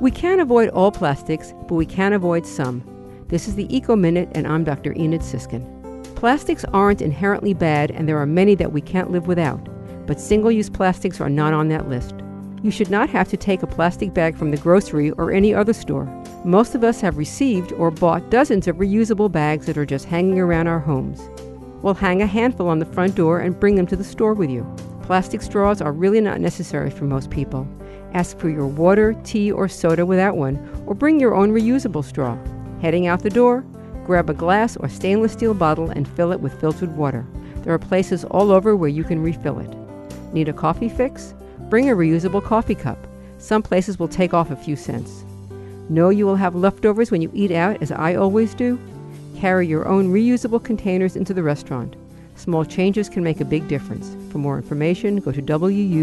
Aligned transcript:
We 0.00 0.10
can't 0.10 0.40
avoid 0.40 0.70
all 0.70 0.90
plastics, 0.90 1.52
but 1.68 1.74
we 1.74 1.84
can 1.84 2.14
avoid 2.14 2.46
some. 2.46 2.82
This 3.28 3.46
is 3.46 3.54
the 3.54 3.76
Eco 3.76 3.96
Minute, 3.96 4.30
and 4.34 4.46
I'm 4.46 4.64
Dr. 4.64 4.94
Enid 4.94 5.20
Sisskin. 5.20 5.62
Plastics 6.16 6.64
aren't 6.72 7.02
inherently 7.02 7.52
bad, 7.52 7.90
and 7.90 8.08
there 8.08 8.16
are 8.16 8.24
many 8.24 8.54
that 8.54 8.72
we 8.72 8.80
can't 8.80 9.10
live 9.10 9.26
without, 9.26 9.60
but 10.06 10.18
single 10.18 10.50
use 10.50 10.70
plastics 10.70 11.20
are 11.20 11.28
not 11.28 11.52
on 11.52 11.68
that 11.68 11.90
list. 11.90 12.14
You 12.62 12.70
should 12.70 12.88
not 12.88 13.10
have 13.10 13.28
to 13.28 13.36
take 13.36 13.62
a 13.62 13.66
plastic 13.66 14.14
bag 14.14 14.38
from 14.38 14.52
the 14.52 14.56
grocery 14.56 15.10
or 15.10 15.32
any 15.32 15.54
other 15.54 15.74
store. 15.74 16.06
Most 16.46 16.74
of 16.74 16.82
us 16.82 17.02
have 17.02 17.18
received 17.18 17.72
or 17.72 17.90
bought 17.90 18.30
dozens 18.30 18.66
of 18.68 18.76
reusable 18.76 19.30
bags 19.30 19.66
that 19.66 19.76
are 19.76 19.84
just 19.84 20.06
hanging 20.06 20.38
around 20.38 20.66
our 20.66 20.80
homes. 20.80 21.28
We'll 21.82 21.92
hang 21.92 22.22
a 22.22 22.26
handful 22.26 22.68
on 22.68 22.78
the 22.78 22.86
front 22.86 23.16
door 23.16 23.40
and 23.40 23.60
bring 23.60 23.74
them 23.74 23.86
to 23.88 23.96
the 23.96 24.04
store 24.04 24.32
with 24.32 24.48
you. 24.48 24.66
Plastic 25.10 25.42
straws 25.42 25.82
are 25.82 25.90
really 25.90 26.20
not 26.20 26.40
necessary 26.40 26.88
for 26.88 27.02
most 27.02 27.30
people. 27.30 27.66
Ask 28.14 28.38
for 28.38 28.48
your 28.48 28.68
water, 28.68 29.12
tea, 29.24 29.50
or 29.50 29.66
soda 29.66 30.06
without 30.06 30.36
one, 30.36 30.56
or 30.86 30.94
bring 30.94 31.18
your 31.18 31.34
own 31.34 31.50
reusable 31.50 32.04
straw. 32.04 32.38
Heading 32.80 33.08
out 33.08 33.24
the 33.24 33.28
door, 33.28 33.64
grab 34.06 34.30
a 34.30 34.34
glass 34.34 34.76
or 34.76 34.88
stainless 34.88 35.32
steel 35.32 35.52
bottle 35.52 35.90
and 35.90 36.06
fill 36.06 36.30
it 36.30 36.38
with 36.38 36.60
filtered 36.60 36.96
water. 36.96 37.26
There 37.64 37.74
are 37.74 37.78
places 37.80 38.24
all 38.26 38.52
over 38.52 38.76
where 38.76 38.88
you 38.88 39.02
can 39.02 39.20
refill 39.20 39.58
it. 39.58 39.74
Need 40.32 40.48
a 40.48 40.52
coffee 40.52 40.88
fix? 40.88 41.34
Bring 41.68 41.90
a 41.90 41.96
reusable 41.96 42.44
coffee 42.44 42.76
cup. 42.76 43.04
Some 43.38 43.64
places 43.64 43.98
will 43.98 44.06
take 44.06 44.32
off 44.32 44.52
a 44.52 44.56
few 44.56 44.76
cents. 44.76 45.24
Know 45.88 46.10
you 46.10 46.24
will 46.24 46.36
have 46.36 46.54
leftovers 46.54 47.10
when 47.10 47.20
you 47.20 47.32
eat 47.34 47.50
out, 47.50 47.82
as 47.82 47.90
I 47.90 48.14
always 48.14 48.54
do? 48.54 48.78
Carry 49.36 49.66
your 49.66 49.88
own 49.88 50.12
reusable 50.12 50.62
containers 50.62 51.16
into 51.16 51.34
the 51.34 51.42
restaurant. 51.42 51.96
Small 52.40 52.64
changes 52.64 53.10
can 53.10 53.22
make 53.22 53.42
a 53.42 53.44
big 53.44 53.68
difference. 53.68 54.16
For 54.32 54.38
more 54.38 54.56
information, 54.56 55.16
go 55.16 55.30
to 55.30 55.42
WUWF.org. 55.42 56.00